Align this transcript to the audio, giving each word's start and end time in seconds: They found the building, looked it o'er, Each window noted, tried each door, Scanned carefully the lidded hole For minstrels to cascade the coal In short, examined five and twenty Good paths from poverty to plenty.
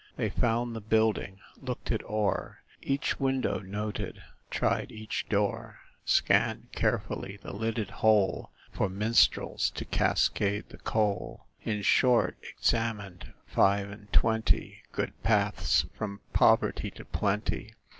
They 0.15 0.31
found 0.31 0.75
the 0.75 0.81
building, 0.81 1.41
looked 1.61 1.91
it 1.91 2.01
o'er, 2.05 2.63
Each 2.81 3.19
window 3.19 3.59
noted, 3.59 4.23
tried 4.49 4.91
each 4.91 5.29
door, 5.29 5.77
Scanned 6.05 6.69
carefully 6.71 7.37
the 7.43 7.53
lidded 7.53 7.91
hole 7.91 8.49
For 8.71 8.89
minstrels 8.89 9.69
to 9.75 9.85
cascade 9.85 10.69
the 10.69 10.79
coal 10.79 11.45
In 11.61 11.83
short, 11.83 12.39
examined 12.41 13.31
five 13.45 13.91
and 13.91 14.11
twenty 14.11 14.81
Good 14.91 15.13
paths 15.21 15.85
from 15.95 16.21
poverty 16.33 16.89
to 16.89 17.05
plenty. 17.05 17.75